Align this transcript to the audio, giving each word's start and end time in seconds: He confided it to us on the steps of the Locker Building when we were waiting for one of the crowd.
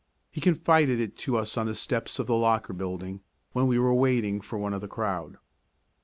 He 0.31 0.41
confided 0.41 0.99
it 0.99 1.15
to 1.17 1.37
us 1.37 1.55
on 1.57 1.67
the 1.67 1.75
steps 1.75 2.17
of 2.17 2.25
the 2.25 2.35
Locker 2.35 2.73
Building 2.73 3.21
when 3.53 3.67
we 3.67 3.77
were 3.77 3.93
waiting 3.93 4.41
for 4.41 4.57
one 4.57 4.73
of 4.73 4.81
the 4.81 4.87
crowd. 4.87 5.37